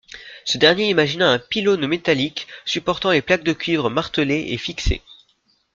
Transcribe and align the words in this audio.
Ce 0.45 0.57
dernier 0.57 0.89
imagina 0.89 1.29
un 1.29 1.37
pylône 1.37 1.85
métallique 1.85 2.47
supportant 2.65 3.11
les 3.11 3.21
plaques 3.21 3.43
de 3.43 3.53
cuivre 3.53 3.91
martelées 3.91 4.47
et 4.49 4.57
fixées. 4.57 5.03